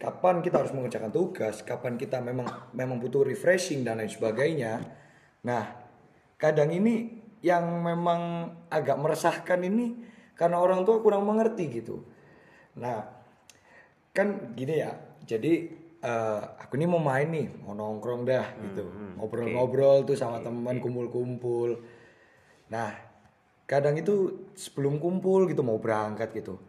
Kapan 0.00 0.40
kita 0.40 0.64
harus 0.64 0.72
mengerjakan 0.72 1.12
tugas, 1.12 1.60
kapan 1.60 2.00
kita 2.00 2.24
memang 2.24 2.48
memang 2.72 2.96
butuh 2.96 3.28
refreshing 3.28 3.84
dan 3.84 4.00
lain 4.00 4.08
sebagainya. 4.08 4.88
Nah, 5.44 5.68
kadang 6.40 6.72
ini 6.72 7.12
yang 7.44 7.60
memang 7.84 8.48
agak 8.72 8.96
meresahkan 8.96 9.60
ini 9.60 10.00
karena 10.40 10.56
orang 10.56 10.80
tua 10.88 11.04
kurang 11.04 11.28
mengerti 11.28 11.68
gitu. 11.68 12.08
Nah, 12.80 13.04
kan 14.16 14.56
gini 14.56 14.80
ya. 14.80 14.96
Jadi 15.28 15.83
eh, 16.04 16.40
aku 16.60 16.76
ini 16.76 16.84
mau 16.84 17.00
main 17.00 17.28
nih, 17.32 17.48
mau 17.64 17.72
nongkrong 17.72 18.28
dah 18.28 18.46
gitu. 18.60 18.84
Ngobrol-ngobrol 19.16 20.04
tuh 20.04 20.16
sama 20.20 20.44
teman 20.44 20.76
kumpul-kumpul. 20.78 21.80
Nah, 22.68 22.92
kadang 23.64 23.96
itu 23.96 24.46
sebelum 24.52 25.00
kumpul 25.00 25.48
gitu 25.48 25.64
mau 25.64 25.80
berangkat 25.80 26.36
gitu. 26.36 26.60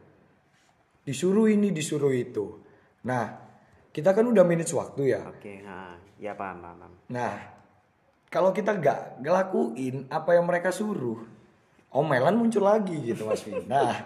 Disuruh 1.04 1.52
ini, 1.52 1.70
disuruh 1.76 2.16
itu. 2.16 2.64
Nah, 3.06 3.46
kita 3.96 4.12
kan 4.12 4.28
udah 4.28 4.44
manage 4.44 4.76
waktu 4.76 5.16
ya. 5.16 5.24
oke 5.24 5.64
nah 5.64 5.96
ya 6.20 6.36
paham 6.36 6.60
paham, 6.60 6.76
paham. 6.84 6.94
Nah, 7.08 7.36
kalau 8.28 8.52
kita 8.52 8.76
nggak 8.76 9.24
ngelakuin 9.24 10.12
apa 10.12 10.36
yang 10.36 10.44
mereka 10.44 10.68
suruh, 10.76 11.24
omelan 11.96 12.36
muncul 12.36 12.68
lagi 12.68 13.00
gitu 13.00 13.24
Mas 13.24 13.40
Vin. 13.48 13.64
Nah, 13.72 14.04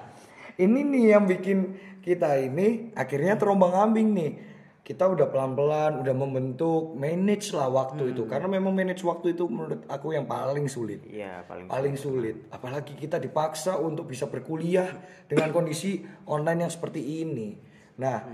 ini 0.62 0.86
nih 0.86 1.18
yang 1.18 1.26
bikin 1.26 1.74
kita 2.06 2.38
ini 2.38 2.94
akhirnya 2.94 3.34
terombang 3.34 3.74
ambing 3.74 4.14
nih. 4.14 4.32
Kita 4.90 5.06
udah 5.06 5.30
pelan-pelan, 5.30 6.02
udah 6.02 6.16
membentuk 6.18 6.98
manage 6.98 7.54
lah 7.54 7.70
waktu 7.70 8.10
itu. 8.10 8.26
Karena 8.26 8.50
memang 8.50 8.74
manage 8.74 9.06
waktu 9.06 9.38
itu 9.38 9.46
menurut 9.46 9.86
aku 9.86 10.18
yang 10.18 10.26
paling 10.26 10.66
sulit. 10.66 11.06
iya 11.06 11.46
paling 11.46 11.70
Paling 11.70 11.94
sulit. 11.94 12.50
Apalagi 12.50 12.98
kita 12.98 13.22
dipaksa 13.22 13.78
untuk 13.78 14.10
bisa 14.10 14.26
berkuliah 14.26 14.90
dengan 15.30 15.54
kondisi 15.54 16.02
online 16.26 16.66
yang 16.66 16.74
seperti 16.74 17.22
ini. 17.22 17.54
Nah, 18.02 18.26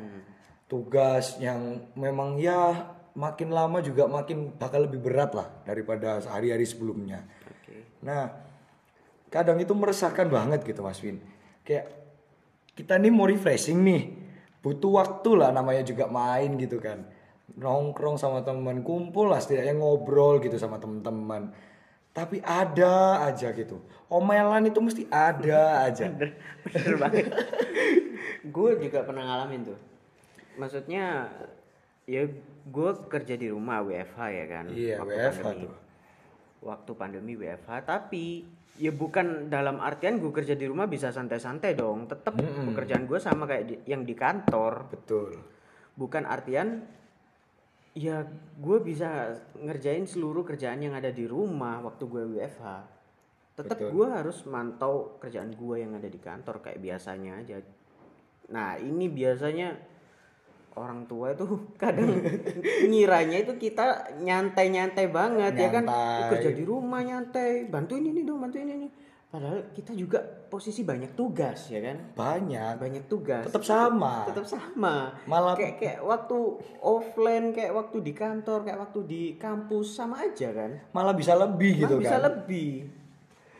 tugas 0.71 1.35
yang 1.43 1.91
memang 1.99 2.39
ya 2.39 2.87
makin 3.15 3.51
lama 3.51 3.79
juga 3.79 4.07
makin 4.07 4.55
bakal 4.55 4.87
lebih 4.87 4.99
berat 4.99 5.31
lah 5.35 5.47
daripada 5.63 6.19
hari-hari 6.23 6.67
sebelumnya. 6.67 7.23
oke 7.47 7.75
Nah, 8.03 8.31
kadang 9.31 9.59
itu 9.59 9.71
meresahkan 9.71 10.27
banget 10.27 10.63
gitu 10.67 10.83
Mas 10.83 10.99
Win. 10.99 11.23
Kayak 11.63 11.91
kita 12.75 12.99
nih 12.99 13.11
mau 13.11 13.25
refreshing 13.25 13.79
nih, 13.81 14.03
butuh 14.65 14.97
waktu 14.97 15.29
lah 15.37 15.53
namanya 15.53 15.85
juga 15.85 16.09
main 16.09 16.57
gitu 16.57 16.81
kan. 16.81 17.05
Nongkrong 17.53 18.17
sama 18.17 18.41
teman, 18.41 18.81
kumpul 18.81 19.29
lah 19.29 19.37
setidaknya 19.37 19.77
ngobrol 19.77 20.41
gitu 20.41 20.57
sama 20.57 20.81
teman-teman. 20.81 21.53
Tapi 22.09 22.41
ada 22.41 23.21
aja 23.21 23.53
gitu. 23.53 23.77
Omelan 24.07 24.65
itu 24.65 24.81
mesti 24.81 25.05
ada 25.07 25.85
aja. 25.85 26.09
bener 26.09 26.33
bener 26.65 26.95
banget 26.97 27.25
gue 28.55 28.69
juga 28.79 29.01
pernah 29.01 29.21
ngalamin 29.23 29.61
tuh 29.65 29.79
maksudnya 30.55 31.27
ya 32.05 32.29
gue 32.63 32.89
kerja 33.05 33.33
di 33.33 33.49
rumah 33.49 33.81
WFH 33.81 34.19
ya 34.23 34.45
kan 34.45 34.65
Iya, 34.69 34.95
waktu 35.01 35.09
WFH 35.11 35.41
pandemi. 35.41 35.65
tuh. 35.65 35.75
waktu 36.61 36.91
pandemi 36.93 37.33
WFH 37.35 37.69
tapi 37.83 38.25
ya 38.75 38.91
bukan 38.91 39.47
dalam 39.47 39.79
artian 39.79 40.19
gue 40.19 40.31
kerja 40.31 40.53
di 40.53 40.67
rumah 40.67 40.85
bisa 40.85 41.09
santai-santai 41.09 41.75
dong. 41.75 42.07
Tetap 42.07 42.35
pekerjaan 42.39 43.07
gue 43.07 43.19
sama 43.19 43.47
kayak 43.47 43.65
di- 43.65 43.81
yang 43.87 44.03
di 44.03 44.13
kantor. 44.13 44.91
Betul. 44.91 45.31
bukan 45.95 46.27
artian 46.27 46.83
ya 47.95 48.27
gue 48.59 48.77
bisa 48.83 49.31
ngerjain 49.55 50.03
seluruh 50.03 50.43
kerjaan 50.43 50.83
yang 50.83 50.91
ada 50.91 51.07
di 51.07 51.23
rumah 51.23 51.79
waktu 51.79 52.03
gue 52.03 52.23
WFH 52.35 52.63
tetap 53.55 53.79
gue 53.79 54.07
harus 54.11 54.43
mantau 54.43 55.15
kerjaan 55.23 55.55
gue 55.55 55.75
yang 55.79 55.95
ada 55.95 56.11
di 56.11 56.19
kantor 56.19 56.59
kayak 56.59 56.83
biasanya 56.83 57.39
aja. 57.39 57.63
Nah 58.51 58.75
ini 58.75 59.07
biasanya 59.07 59.71
orang 60.75 61.07
tua 61.07 61.31
itu 61.31 61.47
kadang 61.81 62.19
ngiranya 62.85 63.37
itu 63.41 63.55
kita 63.55 64.15
nyantai-nyantai 64.19 65.07
banget 65.09 65.53
ya 65.55 65.69
kan? 65.71 65.83
Nyantai. 65.87 66.29
kerja 66.35 66.49
di 66.51 66.63
rumah 66.63 67.01
nyantai 67.01 67.67
bantuin 67.67 68.03
ini 68.03 68.21
dong 68.21 68.39
bantuin 68.39 68.67
ini. 68.67 68.87
Padahal 69.25 69.67
kita 69.75 69.91
juga 69.91 70.23
posisi 70.23 70.87
banyak 70.87 71.11
tugas 71.11 71.67
ya 71.67 71.83
kan? 71.83 72.15
Banyak. 72.15 72.79
Banyak 72.79 73.03
tugas. 73.11 73.43
Tetap 73.43 73.67
sama. 73.67 74.23
Tetap 74.23 74.47
sama. 74.47 75.11
Malah- 75.27 75.59
kayak 75.59 75.75
kayak 75.75 75.99
waktu 75.99 76.37
offline 76.79 77.51
kayak 77.51 77.75
waktu 77.75 77.99
di 77.99 78.13
kantor 78.15 78.63
kayak 78.63 78.79
waktu 78.79 78.99
di 79.03 79.21
kampus 79.35 79.99
sama 79.99 80.23
aja 80.23 80.55
kan? 80.55 80.79
Malah 80.95 81.11
bisa 81.11 81.35
lebih 81.35 81.83
gitu 81.83 81.99
Malah 81.99 82.03
bisa 82.07 82.15
kan? 82.15 82.23
lebih 82.31 82.69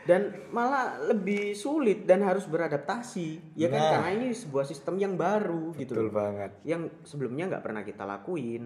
dan 0.06 0.30
malah 0.54 1.02
lebih 1.02 1.58
sulit 1.58 2.06
dan 2.06 2.22
harus 2.22 2.46
beradaptasi 2.46 3.58
ya 3.58 3.68
kan? 3.74 3.82
Nah. 3.82 3.92
karena 3.98 4.10
ini 4.22 4.28
sebuah 4.38 4.66
sistem 4.70 5.02
yang 5.02 5.18
baru 5.18 5.74
gitu 5.76 5.98
betul 5.98 6.08
loh. 6.08 6.14
banget. 6.14 6.52
Yang 6.62 6.94
sebelumnya 7.10 7.50
nggak 7.50 7.64
pernah 7.66 7.82
kita 7.82 8.06
lakuin. 8.06 8.64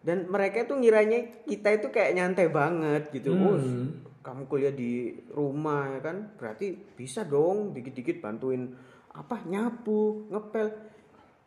Dan 0.00 0.32
mereka 0.32 0.64
itu 0.64 0.72
ngiranya 0.78 1.44
kita 1.44 1.76
itu 1.76 1.92
kayak 1.92 2.14
nyantai 2.16 2.48
banget 2.48 3.12
gitu. 3.12 3.36
Hmm. 3.36 3.44
"Oh, 3.44 3.58
kamu 4.22 4.42
kuliah 4.48 4.72
di 4.72 5.12
rumah 5.34 5.98
ya 5.98 6.00
kan? 6.00 6.16
Berarti 6.38 6.72
bisa 6.96 7.26
dong 7.26 7.74
dikit-dikit 7.76 8.22
bantuin 8.22 8.70
apa 9.10 9.42
nyapu 9.44 10.30
ngepel. 10.30 10.68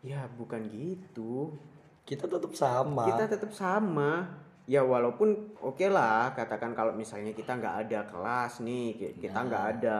Ya 0.03 0.27
bukan 0.27 0.67
gitu. 0.69 1.55
Kita 2.03 2.27
tetap 2.27 2.51
sama. 2.51 3.07
Kita 3.07 3.25
tetap 3.31 3.55
sama 3.55 4.27
ya 4.65 4.79
walaupun 4.79 5.29
oke 5.59 5.85
lah 5.85 6.31
katakan 6.31 6.71
kalau 6.71 6.91
misalnya 6.91 7.31
kita 7.31 7.53
nggak 7.53 7.75
ada 7.83 7.99
kelas 8.05 8.59
nih 8.59 8.85
ki- 8.93 9.15
kita 9.19 9.35
Nah. 9.35 9.45
nggak 9.45 9.65
ada 9.73 9.95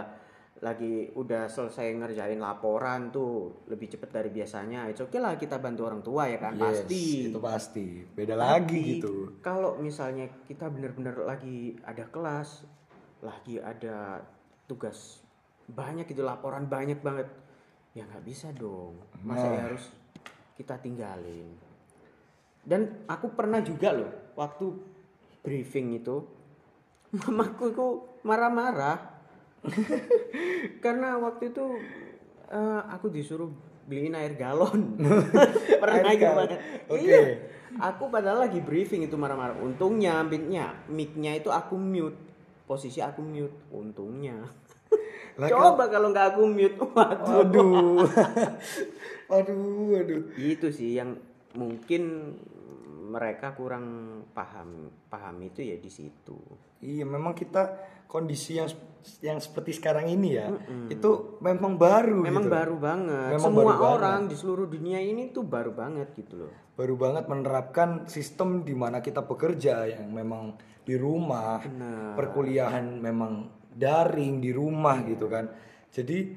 lagi 0.59 0.93
udah 1.11 1.43
selesai 1.45 1.91
ngerjain 1.93 2.39
laporan 2.39 3.11
tuh 3.11 3.51
lebih 3.67 3.89
cepet 3.89 4.07
dari 4.09 4.29
biasanya 4.29 4.87
itu 4.87 5.03
oke 5.03 5.17
lah 5.17 5.35
kita 5.35 5.59
bantu 5.59 5.83
orang 5.83 5.99
tua 5.99 6.23
ya 6.25 6.39
kan 6.39 6.55
Yes, 6.55 6.87
pasti. 6.87 7.03
itu 7.27 7.39
pasti. 7.41 7.87
Beda 8.09 8.33
Tapi, 8.33 8.39
lagi 8.39 8.83
gitu. 8.97 9.35
kalau 9.39 9.75
misalnya 9.77 10.23
kita 10.41 10.67
bener-bener 10.67 11.19
lagi 11.19 11.75
ada 11.83 12.07
kelas 12.07 12.63
lagi 13.19 13.59
ada 13.59 14.23
tugas 14.63 15.19
banyak 15.65 16.07
itu 16.07 16.21
laporan 16.21 16.63
banyak 16.65 16.97
banget 16.97 17.27
ya 17.91 18.03
nggak 18.05 18.23
bisa 18.23 18.47
dong. 18.53 18.95
Masa 19.19 19.43
Nah. 19.43 19.53
ya 19.53 19.61
harus 19.67 19.91
kita 20.53 20.79
tinggalin 20.79 21.51
dan 22.63 23.03
aku 23.11 23.35
pernah 23.35 23.59
juga 23.59 23.91
loh 23.91 24.11
waktu 24.39 24.71
briefing 25.43 25.99
itu 25.99 26.23
mamaku 27.19 27.63
itu 27.75 27.87
marah-marah. 28.25 29.13
Karena 30.83 31.15
waktu 31.19 31.55
itu 31.55 31.65
eh, 32.51 32.81
aku 32.91 33.07
disuruh 33.07 33.51
beliin 33.87 34.15
air 34.15 34.35
galon. 34.35 34.95
Pernah 35.81 36.03
Air 36.03 36.15
gitu 36.15 36.23
galon. 36.23 36.39
banget 36.47 36.59
Oke. 36.87 36.99
iya. 37.03 37.21
Aku 37.73 38.07
padahal 38.11 38.47
lagi 38.47 38.59
briefing 38.63 39.07
itu 39.07 39.15
marah-marah. 39.15 39.59
Untungnya 39.59 40.23
mic-nya 40.23 40.87
mic-nya 40.91 41.39
itu 41.39 41.49
aku 41.51 41.75
mute. 41.75 42.17
Posisi 42.67 42.99
aku 43.03 43.23
mute. 43.23 43.55
Untungnya. 43.71 44.39
Lah, 45.33 45.49
coba 45.49 45.89
kalau 45.89 46.13
nggak 46.13 46.37
aku 46.37 46.43
mute 46.45 46.77
waduh. 46.77 47.33
Aduh 47.33 48.05
aduh 49.33 49.97
aduh 49.97 50.21
itu 50.37 50.67
sih 50.69 50.93
yang 50.93 51.17
mungkin 51.53 52.33
mereka 53.03 53.53
kurang 53.53 53.85
paham 54.33 54.89
paham 55.05 55.37
itu 55.41 55.61
ya 55.61 55.77
di 55.77 55.89
situ 55.89 56.37
Iya, 56.83 57.07
memang 57.07 57.31
kita 57.31 57.79
kondisi 58.11 58.59
yang 58.59 58.67
yang 59.23 59.39
seperti 59.39 59.71
sekarang 59.71 60.11
ini 60.11 60.35
ya, 60.35 60.51
itu 60.91 61.39
memang 61.39 61.79
baru 61.79 62.19
memang 62.19 62.43
gitu. 62.47 62.51
baru 62.51 62.75
banget 62.75 63.29
Memang 63.35 63.43
semua 63.47 63.63
baru 63.63 63.71
banget. 63.71 63.95
orang 63.95 64.19
di 64.27 64.35
seluruh 64.35 64.67
dunia 64.67 64.99
ini 64.99 65.31
tuh 65.31 65.43
baru 65.47 65.71
banget 65.71 66.11
gitu 66.11 66.43
loh 66.43 66.51
Baru 66.75 66.99
banget 66.99 67.31
menerapkan 67.31 68.03
sistem 68.11 68.67
di 68.67 68.75
mana 68.75 68.99
kita 68.99 69.23
bekerja 69.23 69.87
yang 69.95 70.11
memang 70.11 70.59
di 70.83 70.99
rumah, 70.99 71.63
Benar. 71.63 72.19
perkuliahan 72.19 72.99
memang 72.99 73.47
daring 73.71 74.43
di 74.43 74.51
rumah 74.51 74.99
gitu 75.07 75.31
kan. 75.31 75.47
Jadi 75.87 76.35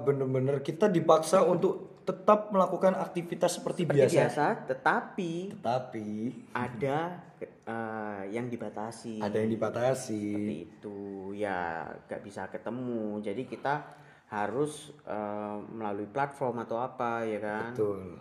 bener-bener 0.00 0.64
kita 0.64 0.88
dipaksa 0.88 1.44
untuk 1.44 1.91
tetap 2.02 2.50
melakukan 2.50 2.98
aktivitas 2.98 3.62
seperti, 3.62 3.86
Seperti 3.86 3.98
biasa. 4.02 4.14
biasa 4.18 4.46
tetapi 4.66 5.32
Tetapi. 5.58 6.08
ada 6.54 6.98
eh, 7.42 8.22
yang 8.34 8.46
dibatasi. 8.50 9.22
Ada 9.22 9.36
yang 9.38 9.50
dibatasi. 9.54 10.22
seperti 10.34 10.56
itu. 10.66 10.98
Ya 11.38 11.86
gak 12.10 12.22
bisa 12.26 12.50
ketemu. 12.50 13.22
Jadi 13.22 13.42
kita 13.46 13.86
harus 14.30 14.90
eh, 15.06 15.58
melalui 15.70 16.10
platform 16.10 16.66
atau 16.66 16.82
apa 16.82 17.22
ya 17.22 17.38
kan? 17.38 17.70
Betul. 17.74 18.18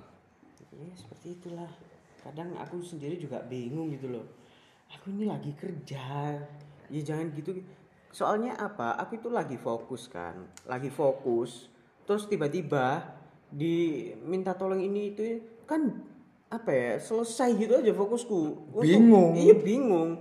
ya 0.71 0.93
seperti 0.97 1.27
itulah. 1.41 1.69
Kadang 2.21 2.53
aku 2.57 2.81
sendiri 2.81 3.17
juga 3.17 3.41
bingung 3.45 3.89
gitu 3.93 4.13
loh. 4.13 4.25
Aku 4.93 5.09
ini 5.09 5.25
lagi 5.25 5.51
kerja. 5.57 6.37
Ya 6.91 7.01
jangan 7.01 7.33
gitu. 7.33 7.57
Soalnya 8.11 8.53
apa? 8.59 8.93
Aku 9.01 9.17
itu 9.17 9.31
lagi 9.31 9.55
fokus 9.57 10.05
kan. 10.11 10.37
Lagi 10.69 10.93
fokus 10.93 11.71
terus 12.05 12.27
tiba-tiba 12.27 13.20
diminta 13.51 14.55
tolong 14.55 14.79
ini 14.79 15.11
itu 15.11 15.23
kan 15.63 15.91
apa 16.47 16.69
ya 16.69 16.91
selesai 16.97 17.55
gitu 17.55 17.73
aja 17.77 17.91
fokusku 17.91 18.39
Untuk- 18.71 18.83
Bingung. 18.83 19.31
iya 19.35 19.53
bingung 19.53 20.19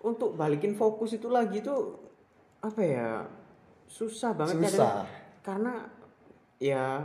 untuk 0.00 0.32
balikin 0.32 0.72
fokus 0.72 1.12
itu 1.12 1.28
lagi 1.28 1.60
tuh 1.60 2.00
apa 2.58 2.80
ya 2.80 3.08
susah 3.86 4.32
banget 4.32 4.56
kadang. 4.58 4.72
Susah. 4.72 4.94
karena 5.40 5.72
ya 6.56 7.04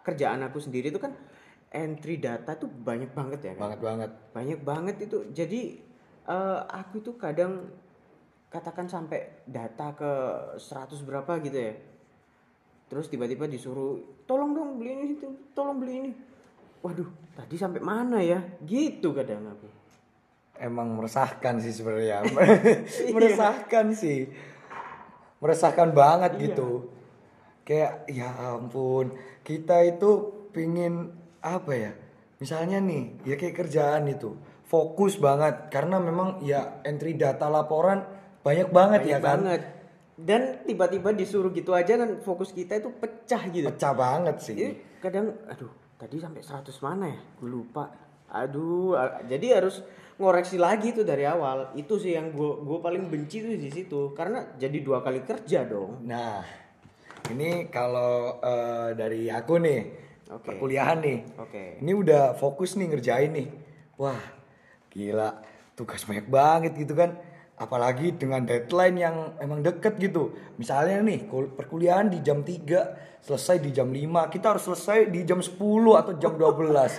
kerjaan 0.00 0.40
aku 0.42 0.58
sendiri 0.58 0.88
itu 0.88 0.98
kan 0.98 1.12
entry 1.68 2.16
data 2.16 2.54
tuh 2.54 2.70
banyak 2.70 3.10
banget 3.10 3.40
ya 3.42 3.52
kan 3.54 3.62
Banget 3.68 3.80
banget. 3.82 4.10
banyak 4.30 4.60
banget 4.62 4.96
itu 5.02 5.18
jadi 5.30 5.60
eh, 6.24 6.60
aku 6.64 7.02
tuh 7.02 7.14
kadang 7.14 7.68
katakan 8.46 8.86
sampai 8.86 9.42
data 9.44 9.90
ke 9.92 10.12
100 10.56 11.02
berapa 11.02 11.42
gitu 11.42 11.58
ya 11.58 11.74
terus 12.94 13.10
tiba-tiba 13.10 13.50
disuruh 13.50 13.98
tolong 14.22 14.54
dong 14.54 14.78
beli 14.78 14.94
ini 14.94 15.06
itu 15.18 15.26
tolong 15.50 15.82
beli 15.82 15.94
ini 15.98 16.10
waduh 16.78 17.10
tadi 17.34 17.58
sampai 17.58 17.82
mana 17.82 18.22
ya 18.22 18.38
gitu 18.62 19.10
kadang 19.10 19.50
aku 19.50 19.66
Emang 20.54 20.94
meresahkan 20.94 21.58
sih 21.58 21.74
sebenarnya. 21.74 22.22
meresahkan 23.14 23.90
sih. 23.90 24.30
Meresahkan 25.42 25.90
banget 25.90 26.38
Iya. 26.38 26.42
gitu. 26.46 26.94
Kayak 27.66 28.06
ya 28.06 28.30
ampun, 28.54 29.18
kita 29.42 29.82
itu 29.82 30.30
pingin 30.54 31.10
apa 31.42 31.72
ya? 31.74 31.92
Misalnya 32.38 32.78
nih, 32.78 33.26
ya 33.26 33.34
kayak 33.34 33.66
kerjaan 33.66 34.06
itu. 34.06 34.38
Fokus 34.62 35.18
banget 35.18 35.74
karena 35.74 35.98
memang 35.98 36.38
ya 36.46 36.78
entry 36.86 37.18
data 37.18 37.50
laporan 37.50 38.06
banyak 38.46 38.70
banget 38.70 39.00
banyak 39.02 39.10
ya 39.10 39.18
kan. 39.18 39.24
banget 39.42 39.60
dan 40.14 40.62
tiba-tiba 40.62 41.10
disuruh 41.10 41.50
gitu 41.50 41.74
aja 41.74 41.98
dan 41.98 42.22
fokus 42.22 42.54
kita 42.54 42.78
itu 42.78 42.90
pecah 42.94 43.42
gitu 43.50 43.66
Pecah 43.66 43.92
banget 43.94 44.36
sih. 44.38 44.54
Jadi 44.54 44.72
kadang 45.02 45.34
aduh 45.50 45.70
tadi 45.98 46.22
sampai 46.22 46.42
100 46.42 46.70
mana 46.86 47.06
ya? 47.10 47.20
Gue 47.42 47.50
lupa. 47.50 47.90
Aduh, 48.34 48.98
jadi 49.30 49.62
harus 49.62 49.82
ngoreksi 50.18 50.58
lagi 50.58 50.94
tuh 50.94 51.02
dari 51.06 51.26
awal. 51.26 51.74
Itu 51.74 51.98
sih 51.98 52.14
yang 52.14 52.30
gue 52.30 52.62
gue 52.62 52.78
paling 52.78 53.10
benci 53.10 53.42
tuh 53.42 53.54
di 53.58 53.70
situ 53.70 54.00
karena 54.14 54.54
jadi 54.54 54.78
dua 54.82 55.02
kali 55.02 55.22
kerja 55.26 55.66
dong. 55.66 56.06
Nah, 56.06 56.42
ini 57.30 57.66
kalau 57.70 58.38
eh, 58.42 58.90
dari 58.94 59.30
aku 59.30 59.58
nih, 59.58 59.80
Oke. 60.30 60.46
perkuliahan 60.50 60.98
nih. 61.02 61.18
Oke. 61.42 61.64
Ini 61.82 61.92
udah 61.94 62.22
fokus 62.38 62.78
nih 62.78 62.90
ngerjain 62.90 63.30
nih. 63.34 63.48
Wah, 63.98 64.22
gila. 64.90 65.42
Tugas 65.74 66.06
banyak 66.06 66.30
banget 66.30 66.72
gitu 66.78 66.94
kan. 66.94 67.18
Apalagi 67.54 68.18
dengan 68.18 68.42
deadline 68.42 68.96
yang 68.98 69.16
emang 69.38 69.62
deket 69.62 69.94
gitu. 70.02 70.34
Misalnya 70.58 70.98
nih, 71.06 71.30
kul- 71.30 71.54
perkuliahan 71.54 72.10
di 72.10 72.18
jam 72.18 72.42
3, 72.42 72.98
selesai 73.22 73.62
di 73.62 73.70
jam 73.70 73.88
5. 73.94 74.26
Kita 74.26 74.54
harus 74.54 74.66
selesai 74.66 75.08
di 75.08 75.22
jam 75.22 75.38
10 75.38 75.94
atau 75.94 76.12
jam 76.18 76.34
12. 76.34 76.98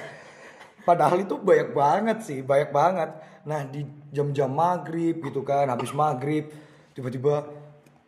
Padahal 0.88 1.26
itu 1.26 1.36
banyak 1.36 1.74
banget 1.76 2.18
sih, 2.24 2.39
banyak 2.46 2.72
banget. 2.72 3.10
Nah, 3.46 3.65
di 3.68 3.84
jam-jam 4.13 4.50
maghrib 4.50 5.18
gitu 5.22 5.41
kan, 5.41 5.68
habis 5.68 5.91
maghrib, 5.91 6.50
tiba-tiba 6.94 7.46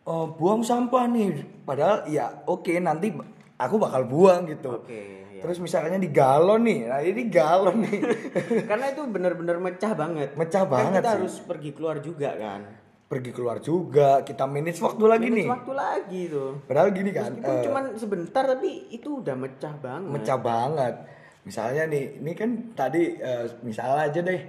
"Eh, 0.08 0.26
buang 0.40 0.64
sampah 0.64 1.04
nih. 1.04 1.44
Padahal 1.68 2.08
ya 2.08 2.32
oke 2.48 2.72
nanti 2.80 3.12
aku 3.58 3.74
bakal 3.76 4.06
buang 4.06 4.46
gitu. 4.46 4.80
Oke, 4.80 5.02
ya. 5.34 5.42
Terus 5.42 5.58
misalnya 5.58 5.98
di 5.98 6.08
galon 6.08 6.62
nih, 6.62 6.80
nah 6.86 7.00
ini 7.00 7.22
galon 7.26 7.82
nih. 7.82 7.98
Karena 8.70 8.86
itu 8.88 9.02
benar-benar 9.04 9.58
mecah 9.58 9.92
banget. 9.92 10.32
Mecah 10.32 10.62
Kan 10.62 10.70
banget 10.70 11.00
kita 11.00 11.10
sih. 11.10 11.16
harus 11.18 11.34
pergi 11.42 11.70
keluar 11.72 11.96
juga 11.98 12.30
kan. 12.34 12.60
Pergi 13.08 13.30
keluar 13.32 13.56
juga, 13.58 14.20
kita 14.20 14.44
manage 14.44 14.78
waktu 14.78 15.04
lagi 15.04 15.26
Minutes 15.26 15.40
nih. 15.40 15.48
waktu 15.48 15.72
lagi 15.72 16.22
tuh. 16.28 16.50
Padahal 16.62 16.88
gini 16.92 17.10
kan, 17.10 17.30
Meskipun 17.32 17.50
eh, 17.50 17.62
cuman 17.64 17.84
sebentar 17.96 18.44
tapi 18.44 18.70
itu 18.90 19.08
udah 19.18 19.32
mecah 19.34 19.74
banget. 19.74 20.10
mecah 20.12 20.38
banget. 20.38 20.94
Misalnya 21.42 21.82
nih, 21.88 22.04
ini 22.20 22.32
kan 22.32 22.50
tadi 22.76 23.16
eh, 23.16 23.48
misalnya 23.64 24.12
aja 24.12 24.20
deh 24.20 24.40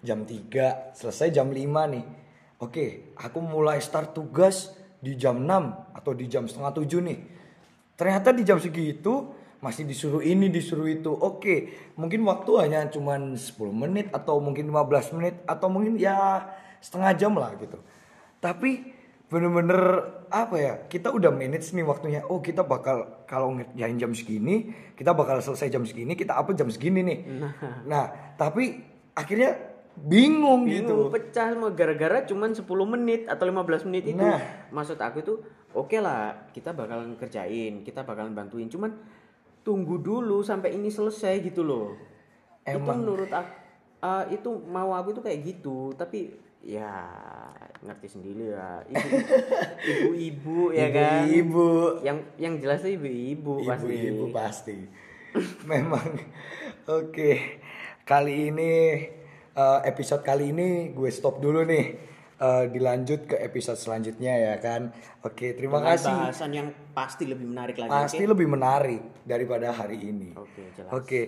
jam 0.00 0.24
3, 0.24 0.96
selesai 0.96 1.28
jam 1.28 1.52
5 1.52 1.60
nih. 1.92 2.04
Oke, 2.56 3.12
aku 3.14 3.38
mulai 3.38 3.84
start 3.84 4.16
tugas 4.16 4.72
di 4.96 5.12
jam 5.12 5.36
6 5.38 5.52
atau 5.92 6.16
di 6.16 6.24
jam 6.24 6.48
setengah 6.48 6.72
7 6.72 7.04
nih. 7.04 7.18
Ternyata 7.96 8.30
di 8.30 8.44
jam 8.44 8.60
segitu 8.60 9.32
masih 9.64 9.88
disuruh 9.88 10.20
ini, 10.20 10.52
disuruh 10.52 10.86
itu. 10.86 11.10
Oke, 11.10 11.72
mungkin 11.96 12.22
waktu 12.28 12.50
hanya 12.60 12.86
cuman 12.92 13.34
10 13.34 13.56
menit 13.72 14.12
atau 14.12 14.38
mungkin 14.38 14.68
15 14.68 15.16
menit 15.16 15.34
atau 15.48 15.66
mungkin 15.72 15.96
ya 15.96 16.44
setengah 16.84 17.12
jam 17.16 17.32
lah 17.34 17.56
gitu. 17.56 17.80
Tapi 18.38 18.94
bener-bener 19.26 20.06
apa 20.30 20.54
ya 20.54 20.74
kita 20.86 21.10
udah 21.10 21.34
manage 21.34 21.74
nih 21.74 21.82
waktunya 21.82 22.22
oh 22.30 22.38
kita 22.38 22.62
bakal 22.62 23.26
kalau 23.26 23.58
ngerjain 23.58 23.98
jam 23.98 24.14
segini 24.14 24.70
kita 24.94 25.18
bakal 25.18 25.42
selesai 25.42 25.66
jam 25.66 25.82
segini 25.82 26.14
kita 26.14 26.38
apa 26.38 26.54
jam 26.54 26.70
segini 26.70 27.02
nih 27.02 27.18
nah, 27.90 28.06
tapi 28.38 28.86
akhirnya 29.18 29.74
bingung, 29.96 30.68
gitu 30.68 30.92
Bingung, 30.92 31.08
pecah 31.08 31.56
semua 31.56 31.72
gara-gara 31.72 32.20
cuman 32.28 32.52
10 32.52 32.68
menit 32.68 33.20
atau 33.32 33.48
15 33.48 33.88
menit 33.88 34.04
itu. 34.12 34.20
Nah. 34.20 34.68
Maksud 34.68 35.00
aku 35.00 35.24
itu 35.24 35.34
oke 35.76 36.00
lah, 36.00 36.48
kita 36.50 36.72
bakalan 36.72 37.12
kerjain, 37.14 37.84
kita 37.84 38.00
bakalan 38.02 38.32
bantuin, 38.32 38.66
cuman 38.66 38.96
tunggu 39.60 40.00
dulu 40.00 40.40
sampai 40.40 40.72
ini 40.72 40.88
selesai 40.88 41.44
gitu 41.44 41.60
loh. 41.60 41.92
Itu 42.62 42.80
Emang. 42.80 43.04
menurut 43.04 43.28
aku 43.28 43.52
ah, 43.98 44.24
itu 44.26 44.48
mau 44.66 44.90
aku 44.90 45.12
itu 45.12 45.20
kayak 45.20 45.40
gitu, 45.44 45.92
tapi 45.92 46.32
ya 46.62 47.12
ngerti 47.78 48.08
sendiri 48.08 48.50
lah. 48.50 48.82
Ibu- 48.86 49.22
Ibu-ibu 49.86 50.58
ya 50.72 50.88
kan. 50.90 51.28
ibu 51.28 51.66
Yang 52.00 52.18
yang 52.36 52.54
jelas 52.56 52.82
ibu-ibu 52.82 53.62
pasti. 53.62 53.94
ibu 54.08 54.24
pasti 54.30 54.76
memang 55.70 56.16
oke 56.86 57.30
kali 58.02 58.50
ini 58.50 58.72
eh, 59.52 59.78
episode 59.84 60.22
kali 60.22 60.50
ini 60.50 60.90
gue 60.90 61.10
stop 61.10 61.38
dulu 61.38 61.62
nih 61.62 61.86
Eh, 62.36 62.64
dilanjut 62.68 63.24
ke 63.24 63.36
episode 63.40 63.80
selanjutnya 63.80 64.28
ya 64.28 64.54
kan 64.58 64.92
oke 65.24 65.56
terima 65.56 65.80
Dengan 65.80 65.88
kasih 65.90 66.12
bahasan 66.12 66.50
yang 66.52 66.68
pasti 66.92 67.24
lebih 67.24 67.48
menarik 67.48 67.80
lagi. 67.80 67.88
pasti 67.88 68.20
oke? 68.20 68.32
lebih 68.36 68.46
menarik 68.46 69.02
daripada 69.24 69.72
hari 69.72 69.96
ini 70.04 70.36
Oke, 70.36 70.68
jelas. 70.70 70.92
oke 70.92 71.20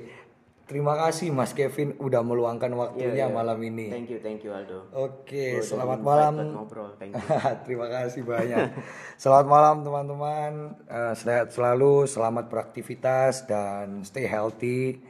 terima 0.65 1.01
kasih 1.01 1.33
Mas 1.33 1.57
Kevin 1.57 1.97
udah 1.97 2.21
meluangkan 2.21 2.69
waktunya 2.71 3.25
Iya, 3.25 3.33
iya. 3.33 3.33
malam 3.33 3.57
ini 3.57 3.89
Thank 3.89 4.13
you, 4.13 4.21
thank 4.21 4.45
you 4.45 4.53
Aldo. 4.53 4.85
Oke, 4.93 5.57
udah 5.57 5.65
selamat 5.65 5.99
malam. 5.99 6.33
ngobrol. 6.53 6.93
Thank 6.95 7.17
you. 7.17 7.25
Terima 7.65 7.89
kasih 7.89 8.23
banyak. 8.23 8.69
selamat 9.17 9.47
malam 9.49 9.77
teman-teman. 9.81 10.53
Eh, 10.85 11.15
sehat 11.17 11.49
selalu, 11.51 12.05
selamat 12.05 12.53
beraktivitas 12.53 13.49
dan 13.49 14.05
stay 14.05 14.29
healthy 14.29 15.01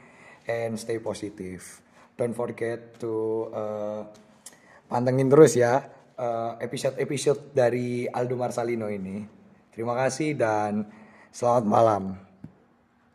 and 0.46 0.78
stay 0.78 1.02
positive. 1.02 1.66
Don't 2.14 2.32
forget 2.32 2.94
to 3.02 3.14
eh, 3.50 4.02
pantengin 4.88 5.29
terus 5.29 5.55
ya 5.55 5.87
eh, 6.16 6.53
episode-episode 6.64 7.53
dari 7.55 8.09
Aldo 8.09 8.35
Marsalino 8.35 8.88
ini. 8.90 9.22
Terima 9.70 9.94
kasih 9.94 10.35
dan 10.35 10.88
selamat 11.31 11.64
malam. 11.68 12.27